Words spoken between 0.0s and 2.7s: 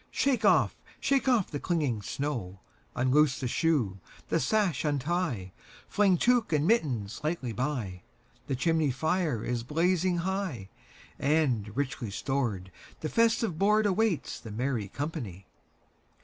Shake off, shake off the clinging snow;